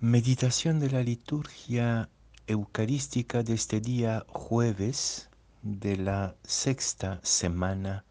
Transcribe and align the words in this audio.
Meditación 0.00 0.78
de 0.78 0.92
la 0.92 1.02
liturgia 1.02 2.08
eucarística 2.46 3.42
de 3.42 3.54
este 3.54 3.80
día 3.80 4.24
jueves 4.28 5.28
de 5.62 5.96
la 5.96 6.36
sexta 6.44 7.18
semana 7.24 8.04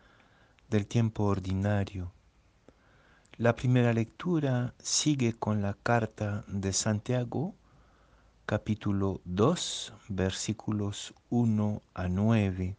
del 0.69 0.85
tiempo 0.85 1.23
ordinario. 1.23 2.11
La 3.37 3.55
primera 3.55 3.93
lectura 3.93 4.73
sigue 4.79 5.31
con 5.31 5.61
la 5.61 5.75
carta 5.75 6.43
de 6.49 6.73
Santiago, 6.73 7.55
capítulo 8.45 9.21
2, 9.23 9.93
versículos 10.09 11.13
1 11.29 11.81
a 11.93 12.09
9, 12.09 12.75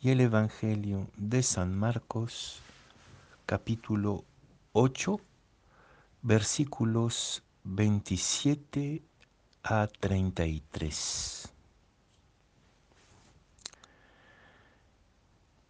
y 0.00 0.10
el 0.10 0.20
Evangelio 0.20 1.08
de 1.16 1.44
San 1.44 1.78
Marcos, 1.78 2.58
capítulo 3.46 4.24
8, 4.72 5.20
versículos 6.26 7.44
27 7.62 9.00
a 9.62 9.86
33. 9.86 11.54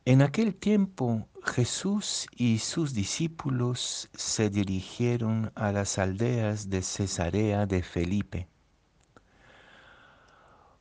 En 0.06 0.22
aquel 0.22 0.54
tiempo 0.54 1.28
Jesús 1.44 2.26
y 2.34 2.60
sus 2.60 2.94
discípulos 2.94 4.08
se 4.14 4.48
dirigieron 4.48 5.52
a 5.56 5.72
las 5.72 5.98
aldeas 5.98 6.70
de 6.70 6.80
Cesarea 6.80 7.66
de 7.66 7.82
Felipe. 7.82 8.48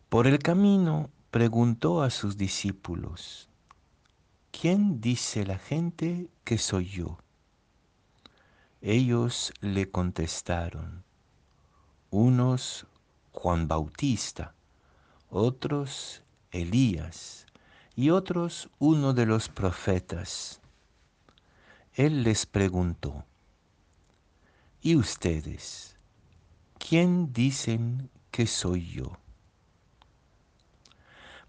Por 0.08 0.26
el 0.26 0.40
camino 0.40 1.10
preguntó 1.32 2.02
a 2.02 2.12
sus 2.12 2.38
discípulos, 2.38 3.50
¿quién 4.52 5.02
dice 5.02 5.46
la 5.46 5.58
gente 5.58 6.30
que 6.46 6.58
soy 6.58 6.86
yo? 6.86 7.18
Ellos 8.88 9.52
le 9.62 9.90
contestaron, 9.90 11.04
unos 12.12 12.86
Juan 13.32 13.68
Bautista, 13.68 14.54
otros 15.32 16.22
Elías 16.52 17.48
y 17.96 18.12
otros 18.12 18.70
uno 18.78 19.16
de 19.16 19.26
los 19.26 19.50
profetas. 19.50 20.62
Él 21.96 22.22
les 22.22 22.46
preguntó, 22.46 23.26
¿y 24.84 24.96
ustedes? 24.96 25.98
¿Quién 26.78 27.34
dicen 27.34 28.12
que 28.30 28.46
soy 28.46 28.92
yo? 28.92 29.18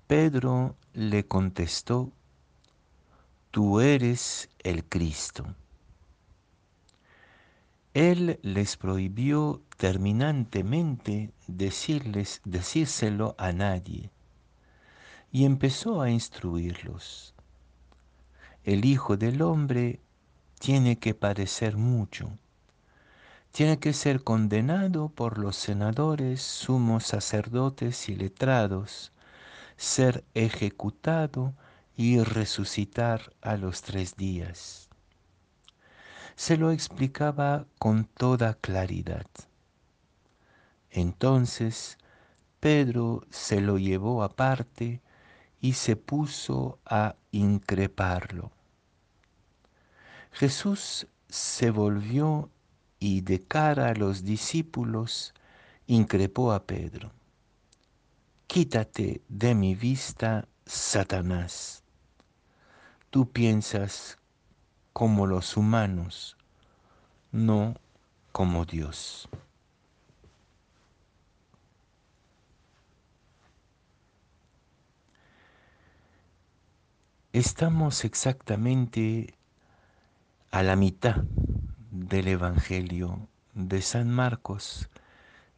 Pedro 0.06 0.75
le 0.94 1.27
contestó, 1.27 2.10
tú 3.50 3.80
eres 3.80 4.48
el 4.60 4.86
Cristo. 4.86 5.55
Él 7.97 8.39
les 8.42 8.77
prohibió 8.77 9.62
terminantemente 9.78 11.33
decirles, 11.47 12.42
decírselo 12.44 13.34
a 13.38 13.53
nadie 13.53 14.11
y 15.33 15.47
empezó 15.47 16.03
a 16.03 16.11
instruirlos. 16.11 17.34
El 18.64 18.84
Hijo 18.84 19.16
del 19.16 19.41
Hombre 19.41 20.00
tiene 20.58 20.98
que 20.98 21.14
padecer 21.14 21.78
mucho, 21.78 22.36
tiene 23.50 23.78
que 23.78 23.94
ser 23.94 24.22
condenado 24.22 25.08
por 25.08 25.38
los 25.38 25.56
senadores, 25.56 26.42
sumos 26.42 27.06
sacerdotes 27.06 28.10
y 28.10 28.14
letrados, 28.14 29.10
ser 29.78 30.22
ejecutado 30.34 31.55
y 31.97 32.20
resucitar 32.22 33.33
a 33.41 33.56
los 33.56 33.81
tres 33.81 34.16
días 34.16 34.86
se 36.36 36.58
lo 36.58 36.70
explicaba 36.70 37.66
con 37.78 38.04
toda 38.04 38.54
claridad. 38.54 39.26
Entonces 40.90 41.96
Pedro 42.60 43.24
se 43.30 43.60
lo 43.60 43.78
llevó 43.78 44.22
aparte 44.22 45.00
y 45.60 45.72
se 45.72 45.96
puso 45.96 46.78
a 46.84 47.16
increparlo. 47.32 48.52
Jesús 50.32 51.06
se 51.28 51.70
volvió 51.70 52.50
y 52.98 53.22
de 53.22 53.42
cara 53.42 53.88
a 53.88 53.94
los 53.94 54.22
discípulos 54.22 55.32
increpó 55.86 56.52
a 56.52 56.64
Pedro. 56.64 57.12
Quítate 58.46 59.22
de 59.28 59.54
mi 59.54 59.75
vista, 59.75 60.46
Satanás. 60.66 61.82
Tú 63.10 63.30
piensas 63.30 64.19
como 64.96 65.26
los 65.26 65.58
humanos, 65.58 66.38
no 67.30 67.74
como 68.32 68.64
Dios. 68.64 69.28
Estamos 77.34 78.06
exactamente 78.06 79.34
a 80.50 80.62
la 80.62 80.76
mitad 80.76 81.24
del 81.90 82.28
Evangelio 82.28 83.28
de 83.52 83.82
San 83.82 84.10
Marcos 84.10 84.88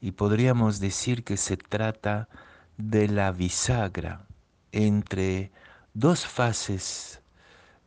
y 0.01 0.11
podríamos 0.11 0.81
decir 0.81 1.23
que 1.23 1.37
se 1.37 1.57
trata 1.57 2.29
de 2.77 3.07
la 3.07 3.31
bisagra 3.31 4.27
entre 4.73 5.53
dos 5.95 6.27
fases 6.27 7.23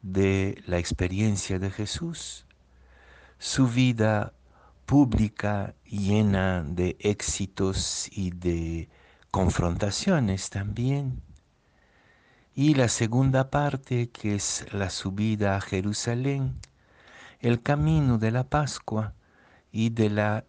de 0.02 0.62
la 0.66 0.78
experiencia 0.78 1.60
de 1.60 1.72
Jesús, 1.72 2.46
su 3.38 3.68
vida 3.68 4.34
pública 4.86 5.74
llena 5.86 6.64
de 6.64 6.98
éxitos 7.00 8.10
y 8.12 8.32
de 8.32 8.90
confrontaciones 9.32 10.50
también. 10.50 11.22
Y 12.54 12.76
la 12.76 12.90
segunda 12.90 13.50
parte, 13.50 14.10
que 14.10 14.36
es 14.36 14.66
la 14.74 14.90
subida 14.90 15.56
a 15.56 15.62
Jerusalén, 15.62 16.60
el 17.40 17.62
camino 17.62 18.18
de 18.18 18.32
la 18.32 18.44
Pascua 18.44 19.14
y 19.72 19.90
de 19.90 20.10
la 20.10 20.46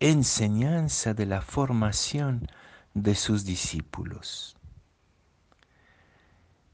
enseñanza 0.00 1.14
de 1.14 1.26
la 1.26 1.42
formación 1.42 2.48
de 2.94 3.14
sus 3.14 3.44
discípulos. 3.44 4.55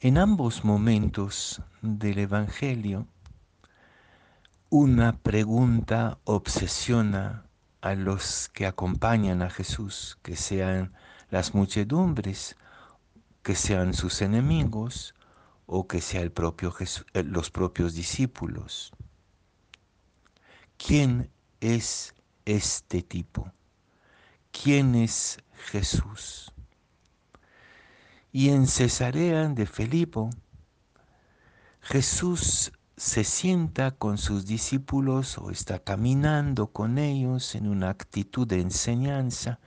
En 0.04 0.18
ambos 0.18 0.64
momentos 0.64 1.62
del 1.80 2.18
Evangelio, 2.18 3.06
una 4.68 5.16
pregunta 5.16 6.18
obsesiona 6.24 7.46
a 7.80 7.94
los 7.94 8.48
que 8.48 8.66
acompañan 8.66 9.42
a 9.42 9.48
Jesús, 9.48 10.18
que 10.22 10.34
sean 10.34 10.92
las 11.30 11.54
muchedumbres, 11.54 12.56
que 13.44 13.54
sean 13.54 13.94
sus 13.94 14.22
enemigos 14.22 15.14
o 15.66 15.86
que 15.86 16.00
sean 16.00 16.24
el 16.24 16.32
propio 16.32 16.74
eh, 16.80 17.22
los 17.22 17.52
propios 17.52 17.94
discípulos. 17.94 18.90
¿Quién 20.78 21.30
es 21.60 22.12
este 22.44 23.02
tipo? 23.02 23.52
¿Quién 24.50 24.96
es 24.96 25.38
Jesús? 25.70 26.51
Y 28.32 28.48
en 28.48 28.66
Cesarea 28.66 29.46
de 29.48 29.66
Felipo, 29.66 30.30
Jesús 31.82 32.72
se 32.96 33.24
sienta 33.24 33.90
con 33.90 34.16
sus 34.16 34.46
discípulos 34.46 35.36
o 35.36 35.50
está 35.50 35.80
caminando 35.80 36.68
con 36.68 36.96
ellos 36.96 37.54
en 37.54 37.68
una 37.68 37.90
actitud 37.90 38.46
de 38.46 38.60
enseñanza 38.60 39.60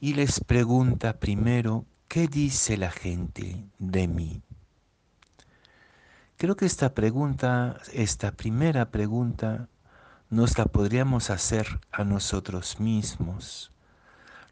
y 0.00 0.14
les 0.14 0.40
pregunta 0.40 1.18
primero, 1.18 1.84
¿qué 2.06 2.26
dice 2.26 2.78
la 2.78 2.90
gente 2.90 3.68
de 3.78 4.08
mí? 4.08 4.42
Creo 6.38 6.56
que 6.56 6.66
esta 6.66 6.94
pregunta, 6.94 7.80
esta 7.92 8.32
primera 8.32 8.90
pregunta, 8.90 9.68
nos 10.30 10.56
la 10.56 10.64
podríamos 10.64 11.30
hacer 11.30 11.80
a 11.90 12.04
nosotros 12.04 12.80
mismos. 12.80 13.72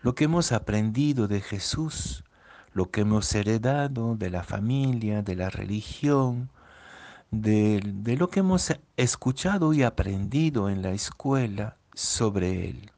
Lo 0.02 0.14
que 0.14 0.24
hemos 0.24 0.52
aprendido 0.52 1.28
de 1.28 1.40
Jesús 1.40 2.24
lo 2.76 2.90
que 2.90 3.00
hemos 3.00 3.34
heredado 3.34 4.16
de 4.16 4.28
la 4.28 4.42
familia, 4.42 5.22
de 5.22 5.34
la 5.34 5.48
religión, 5.48 6.50
de, 7.30 7.80
lo 8.18 8.28
que 8.28 8.40
hemos 8.40 8.70
escuchado 8.98 9.72
y 9.72 9.82
aprendido 9.82 10.68
en 10.68 10.82
la 10.82 10.90
escuela 10.90 11.78
sobre 11.94 12.68
Él. 12.68 12.90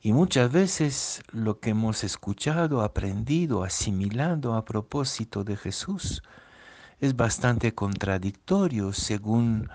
Y 0.00 0.12
muchas 0.12 0.52
veces 0.52 1.24
lo 1.32 1.58
que 1.58 1.70
hemos 1.70 2.04
escuchado, 2.04 2.80
aprendido, 2.80 3.64
asimilado 3.64 4.54
a 4.54 4.64
propósito 4.64 5.42
de 5.42 5.56
Jesús 5.56 6.22
es 7.00 7.16
bastante 7.16 7.74
contradictorio 7.74 8.92
según 8.92 9.68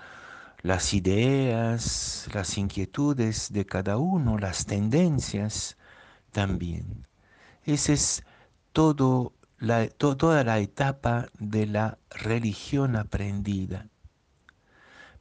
las 0.62 0.94
ideas, 0.94 2.30
las 2.32 2.56
inquietudes 2.56 3.52
de 3.52 3.66
cada 3.66 3.98
uno, 3.98 4.38
las 4.38 4.64
tendencias 4.64 5.76
también. 6.32 7.09
Esa 7.64 7.92
es 7.92 8.24
toda 8.72 9.32
la 10.44 10.58
etapa 10.58 11.28
de 11.38 11.66
la 11.66 11.98
religión 12.10 12.96
aprendida. 12.96 13.88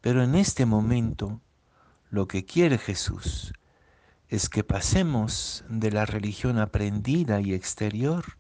Pero 0.02 0.24
en 0.24 0.36
este 0.36 0.66
momento 0.66 1.42
lo 2.10 2.28
que 2.28 2.46
quiere 2.46 2.78
Jesús 2.78 3.54
es 4.30 4.48
que 4.48 4.64
pasemos 4.64 5.64
de 5.70 5.92
la 5.92 6.06
religión 6.06 6.60
aprendida 6.60 7.42
y 7.42 7.54
exterior 7.54 8.38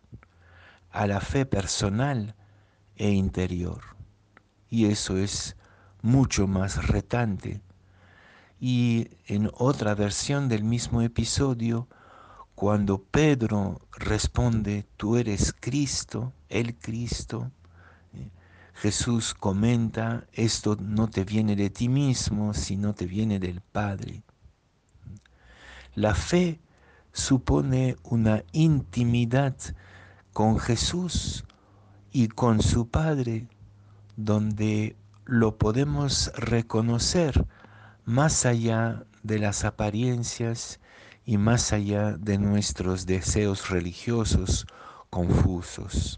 a 0.91 1.07
la 1.07 1.19
fe 1.19 1.45
personal 1.45 2.35
e 2.95 3.11
interior. 3.11 3.81
Y 4.69 4.85
eso 4.85 5.17
es 5.17 5.57
mucho 6.01 6.47
más 6.47 6.87
retante. 6.87 7.61
Y 8.59 9.09
en 9.25 9.49
otra 9.53 9.95
versión 9.95 10.47
del 10.47 10.63
mismo 10.63 11.01
episodio, 11.01 11.87
cuando 12.59 13.01
Pedro 13.01 13.79
responde, 13.93 14.85
tú 14.97 15.15
eres 15.15 15.55
Cristo, 15.57 16.33
el 16.49 16.75
Cristo, 16.75 17.53
Jesús 18.73 19.33
comenta, 19.33 20.25
esto 20.33 20.75
no 20.75 21.09
te 21.09 21.23
viene 21.23 21.55
de 21.55 21.69
ti 21.69 21.87
mismo, 21.87 22.53
sino 22.53 22.93
te 22.93 23.05
viene 23.05 23.39
del 23.39 23.61
Padre. 23.61 24.23
La 25.95 26.13
fe 26.13 26.59
supone 27.13 27.95
una 28.03 28.43
intimidad 28.51 29.55
con 30.33 30.59
Jesús 30.59 31.45
y 32.11 32.27
con 32.27 32.61
su 32.61 32.89
Padre, 32.89 33.47
donde 34.17 34.97
lo 35.23 35.57
podemos 35.57 36.29
reconocer 36.35 37.47
más 38.03 38.45
allá 38.45 39.05
de 39.23 39.39
las 39.39 39.63
apariencias 39.63 40.81
y 41.29 41.37
más 41.37 41.73
allá 41.73 42.13
de 42.17 42.39
nuestros 42.39 43.05
deseos 43.05 43.69
religiosos 43.69 44.65
confusos. 45.11 46.17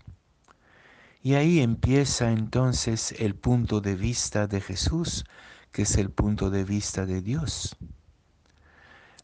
Y 1.21 1.33
ahí 1.33 1.59
empieza 1.59 2.31
entonces 2.31 3.13
el 3.19 3.35
punto 3.35 3.81
de 3.81 3.95
vista 3.95 4.47
de 4.47 4.61
Jesús, 4.61 5.25
que 5.73 5.81
es 5.81 5.97
el 5.97 6.11
punto 6.11 6.49
de 6.49 6.63
vista 6.63 7.05
de 7.05 7.21
Dios. 7.21 7.75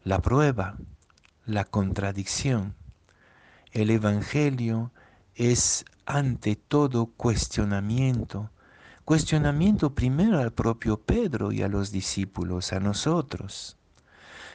La 0.03 0.21
prueba, 0.21 0.75
la 1.45 1.63
contradicción. 1.63 2.75
El 3.71 3.89
Evangelio 3.89 4.91
es 5.35 5.85
ante 6.05 6.57
todo 6.57 7.05
cuestionamiento. 7.15 8.51
Cuestionamiento 9.05 9.95
primero 9.95 10.39
al 10.39 10.51
propio 10.51 10.99
Pedro 10.99 11.53
y 11.53 11.61
a 11.61 11.69
los 11.69 11.91
discípulos, 11.91 12.73
a 12.73 12.81
nosotros. 12.81 13.77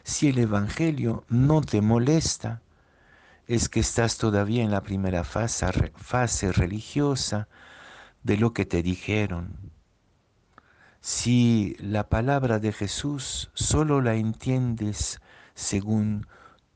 Si 0.04 0.28
el 0.28 0.38
Evangelio 0.38 1.24
no 1.28 1.60
te 1.60 1.80
molesta, 1.80 2.62
es 3.46 3.68
que 3.68 3.80
estás 3.80 4.18
todavía 4.18 4.64
en 4.64 4.70
la 4.70 4.82
primera 4.82 5.24
fase, 5.24 5.92
fase 5.96 6.52
religiosa 6.52 7.48
de 8.22 8.36
lo 8.36 8.52
que 8.52 8.64
te 8.64 8.82
dijeron. 8.82 9.72
Si 11.00 11.76
la 11.78 12.08
palabra 12.08 12.58
de 12.58 12.72
Jesús 12.72 13.50
solo 13.54 14.00
la 14.00 14.14
entiendes 14.14 15.20
según 15.54 16.26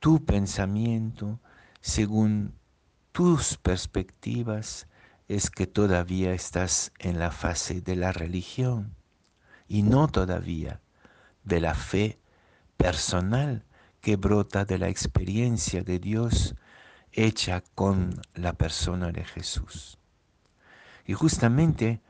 tu 0.01 0.25
pensamiento, 0.25 1.41
según 1.81 2.55
tus 3.13 3.57
perspectivas, 3.57 4.89
es 5.29 5.51
que 5.51 5.67
todavía 5.67 6.33
estás 6.33 6.93
en 6.99 7.19
la 7.19 7.31
fase 7.31 7.81
de 7.81 7.97
la 7.97 8.13
religión 8.13 8.95
y 9.69 9.83
no 9.83 10.09
todavía 10.09 10.81
de 11.45 11.61
la 11.61 11.75
fe 11.75 12.19
personal 12.77 13.65
que 14.01 14.17
brota 14.17 14.65
de 14.65 14.79
la 14.79 14.89
experiencia 14.89 15.83
de 15.83 15.99
Dios 15.99 16.55
hecha 17.13 17.63
con 17.75 18.21
la 18.35 18.53
persona 18.53 19.11
de 19.11 19.25
Jesús. 19.25 19.99
Y 21.07 21.15
justamente 21.15 22.01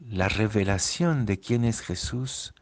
la 0.00 0.28
revelación 0.28 1.26
de 1.26 1.38
quién 1.38 1.64
es 1.64 1.80
Jesús 1.80 2.54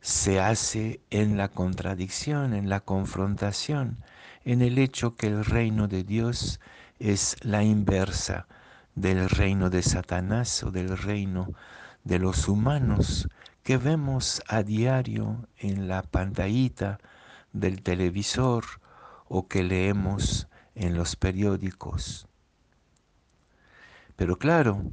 se 0.00 0.40
hace 0.40 1.00
en 1.10 1.36
la 1.36 1.48
contradicción, 1.48 2.54
en 2.54 2.68
la 2.68 2.80
confrontación, 2.80 3.98
en 4.44 4.62
el 4.62 4.78
hecho 4.78 5.16
que 5.16 5.28
el 5.28 5.44
reino 5.44 5.86
de 5.86 6.02
Dios 6.02 6.60
es 6.98 7.36
la 7.42 7.62
inversa 7.62 8.46
del 8.94 9.30
reino 9.30 9.70
de 9.70 9.82
Satanás 9.82 10.62
o 10.64 10.70
del 10.70 10.98
reino 10.98 11.52
de 12.04 12.18
los 12.18 12.48
humanos 12.48 13.28
que 13.62 13.76
vemos 13.76 14.42
a 14.48 14.62
diario 14.62 15.48
en 15.58 15.88
la 15.88 16.02
pantallita 16.02 16.98
del 17.52 17.82
televisor 17.82 18.64
o 19.28 19.46
que 19.46 19.62
leemos 19.62 20.48
en 20.74 20.94
los 20.94 21.16
periódicos. 21.16 22.26
Pero 24.16 24.38
claro, 24.38 24.92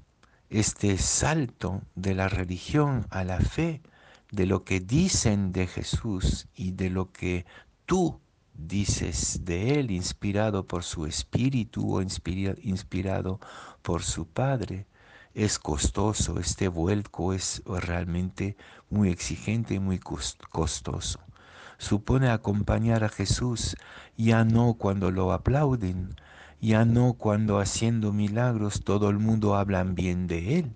este 0.50 0.98
salto 0.98 1.82
de 1.96 2.16
la 2.16 2.28
religión 2.28 3.06
a 3.10 3.24
la 3.24 3.40
fe 3.40 3.82
de 4.32 4.46
lo 4.46 4.64
que 4.64 4.80
dicen 4.80 5.52
de 5.52 5.68
Jesús 5.68 6.48
y 6.56 6.72
de 6.72 6.90
lo 6.90 7.12
que 7.12 7.46
tú 7.86 8.20
dices 8.54 9.46
de 9.46 9.80
Él, 9.80 9.92
inspirado 9.92 10.68
por 10.68 10.84
su 10.84 11.06
espíritu 11.06 11.96
o 11.96 12.02
inspirado 12.02 13.40
por 13.82 14.04
su 14.04 14.28
Padre, 14.28 14.86
es 15.34 15.60
costoso, 15.60 16.40
este 16.40 16.68
vuelco 16.68 17.34
es 17.34 17.62
realmente 17.66 18.58
muy 18.90 19.10
exigente 19.10 19.76
y 19.76 19.80
muy 19.80 20.00
costoso. 20.00 21.20
Supone 21.78 22.30
acompañar 22.30 23.04
a 23.04 23.10
Jesús 23.10 23.78
ya 24.18 24.44
no 24.44 24.74
cuando 24.74 25.12
lo 25.12 25.32
aplauden, 25.32 26.16
ya 26.60 26.84
no 26.84 27.14
cuando 27.14 27.60
haciendo 27.60 28.12
milagros 28.12 28.84
todo 28.84 29.10
el 29.10 29.18
mundo 29.18 29.56
habla 29.56 29.84
bien 29.84 30.28
de 30.28 30.60
Él, 30.60 30.74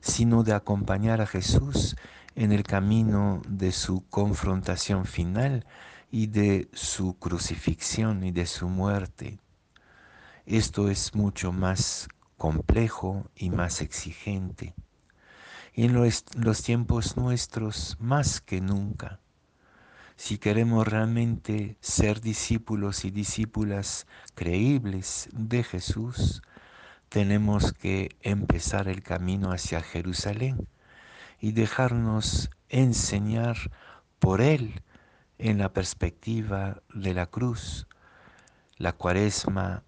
sino 0.00 0.42
de 0.42 0.52
acompañar 0.52 1.22
a 1.22 1.26
Jesús 1.26 1.96
en 2.34 2.52
el 2.52 2.64
camino 2.64 3.40
de 3.48 3.72
su 3.72 4.06
confrontación 4.08 5.06
final 5.06 5.64
y 6.10 6.26
de 6.26 6.68
su 6.72 7.18
crucifixión 7.18 8.24
y 8.24 8.30
de 8.30 8.46
su 8.46 8.68
muerte. 8.68 9.38
Esto 10.44 10.90
es 10.90 11.14
mucho 11.14 11.52
más 11.52 12.08
complejo 12.36 13.30
y 13.34 13.50
más 13.50 13.80
exigente. 13.80 14.74
Y 15.74 15.84
en 15.84 15.94
los, 15.94 16.24
los, 16.36 16.62
tiempos 16.62 17.16
nuestros, 17.16 17.96
más 17.98 18.40
que 18.40 18.60
nunca, 18.60 19.20
si 20.16 20.38
queremos 20.38 20.86
realmente 20.86 21.76
ser 21.80 22.20
discípulos 22.20 23.04
y 23.04 23.10
discípulas 23.10 24.06
creíbles 24.34 25.28
de 25.32 25.64
Jesús, 25.64 26.42
tenemos 27.08 27.72
que 27.72 28.16
empezar 28.22 28.88
el 28.88 29.02
camino 29.02 29.50
hacia 29.50 29.80
Jerusalén 29.82 30.68
y 31.40 31.52
dejarnos 31.52 32.50
enseñar 32.68 33.56
por 34.18 34.40
Él 34.40 34.82
en 35.38 35.58
la 35.58 35.72
perspectiva 35.72 36.82
de 36.94 37.14
la 37.14 37.26
cruz. 37.26 37.86
La 38.76 38.92
cuaresma 38.92 39.82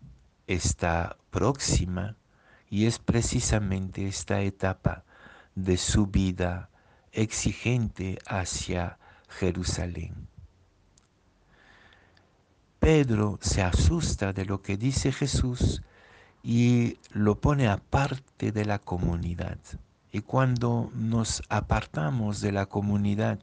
está 0.47 1.17
próxima 1.31 2.17
y 2.77 2.85
es 2.85 2.99
precisamente 2.99 4.07
esta 4.07 4.43
etapa 4.43 5.03
de 5.55 5.79
su 5.79 6.09
vida 6.09 6.69
exigente 7.11 8.19
hacia 8.27 8.99
Jerusalén. 9.31 10.29
Pedro 12.79 13.39
se 13.41 13.63
asusta 13.63 14.35
de 14.35 14.45
lo 14.45 14.61
que 14.61 14.77
dice 14.77 15.11
Jesús 15.11 15.81
y 16.43 16.99
lo 17.13 17.41
pone 17.41 17.67
aparte 17.67 18.53
de 18.53 18.67
la 18.67 18.79
comunidad. 18.79 19.57
Y 20.13 20.21
cuando 20.21 20.91
nos 20.95 21.43
apartamos 21.49 22.43
de 22.43 22.53
la 22.53 22.67
comunidad 22.67 23.39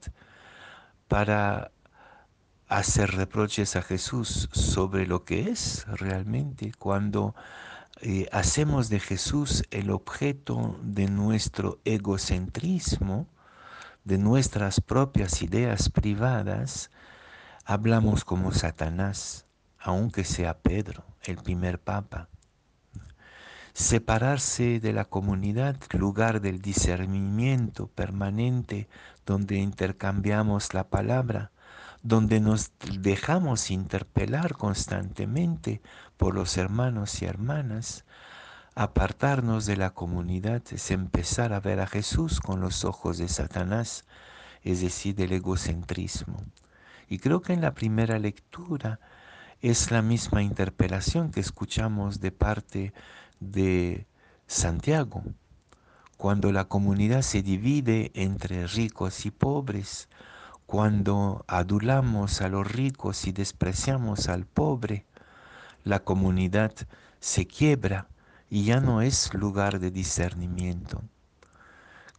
para 1.08 1.72
hacer 2.68 3.10
reproches 3.10 3.75
a 3.78 3.82
Jesús 3.82 4.48
sobre 4.52 5.08
lo 5.08 5.25
que 5.25 5.50
es 5.50 5.88
realmente, 5.88 6.72
cuando 6.78 7.34
eh, 8.02 8.28
hacemos 8.32 8.90
de 8.90 9.00
Jesús 9.00 9.64
el 9.72 9.90
objeto 9.90 10.78
de 10.82 11.08
nuestro 11.08 11.80
egocentrismo, 11.86 13.28
de 14.04 14.18
nuestras 14.18 14.82
propias 14.82 15.42
ideas 15.42 15.90
privadas, 15.90 16.92
hablamos 17.64 18.26
como 18.26 18.52
Satanás, 18.52 19.46
aunque 19.80 20.26
sea 20.26 20.58
Pedro, 20.60 21.06
el 21.24 21.38
primer 21.38 21.80
papa. 21.80 22.28
Separarse 23.74 24.80
de 24.80 24.94
la 24.94 25.06
comunidad, 25.06 25.78
lugar 25.94 26.42
del 26.42 26.62
discernimiento 26.62 27.88
permanente 27.88 28.88
donde 29.26 29.56
intercambiamos 29.56 30.74
la 30.74 30.90
palabra, 30.90 31.53
donde 32.01 32.39
nos 32.39 32.72
dejamos 33.00 33.72
interpelar 33.72 34.56
constantemente 34.56 35.82
por 36.18 36.36
los 36.36 36.58
hermanos 36.58 37.22
y 37.22 37.25
hermanas. 37.25 38.06
Apartarnos 38.75 39.65
de 39.65 39.77
la 39.77 39.92
comunidad 39.92 40.62
es 40.72 40.92
empezar 40.92 41.53
a 41.53 41.60
ver 41.60 41.80
a 41.80 41.88
Jesús 41.88 42.39
con 42.39 42.60
los 42.60 42.86
ojos 42.86 43.18
de 43.18 43.30
Satanás, 43.30 44.06
es 44.63 44.82
decir, 44.82 45.15
del 45.15 45.32
egocentrismo. 45.32 46.44
Y 47.08 47.20
creo 47.20 47.42
que 47.42 47.53
en 47.53 47.62
la 47.62 47.74
primera 47.74 48.20
lectura 48.20 49.00
es 49.62 49.92
la 49.92 50.01
misma 50.01 50.42
interpelación 50.44 51.32
que 51.32 51.39
escuchamos 51.39 52.20
de 52.20 52.32
parte 52.32 52.94
de 53.39 54.08
Santiago, 54.48 55.24
cuando 56.18 56.51
la 56.51 56.65
comunidad 56.65 57.22
se 57.22 57.42
divide 57.42 58.12
entre 58.13 58.68
ricos 58.68 59.25
y 59.25 59.32
pobres, 59.32 60.10
Cuando 60.74 61.46
adulamos 61.48 62.42
a 62.42 62.50
los 62.50 62.65
ricos 62.65 63.27
y 63.27 63.32
despreciamos 63.32 64.27
al 64.27 64.48
pobre, 64.48 65.06
la 65.84 66.00
comunidad 66.00 66.74
se 67.20 67.46
quiebra 67.46 68.08
y 68.50 68.63
ya 68.63 68.80
no 68.80 69.03
es 69.03 69.36
lugar 69.36 69.80
de 69.80 69.92
discernimiento. 69.92 71.03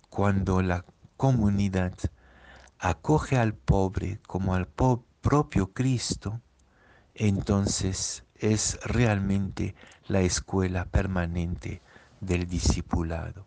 Cuando 0.09 0.63
la 0.63 0.85
comunidad 1.17 1.95
acoge 2.79 3.39
al 3.39 3.55
pobre 3.55 4.21
como 4.29 4.55
al 4.55 4.69
propio 4.69 5.73
Cristo, 5.73 6.41
entonces 7.17 8.23
es 8.37 8.79
realmente 8.85 9.75
la 10.07 10.21
escuela 10.21 10.85
permanente 10.85 11.83
del 12.21 12.47
discipulado. 12.47 13.47